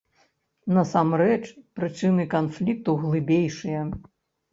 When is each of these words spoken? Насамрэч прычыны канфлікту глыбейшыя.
Насамрэч 0.77 1.41
прычыны 1.79 2.25
канфлікту 2.31 2.91
глыбейшыя. 3.05 3.85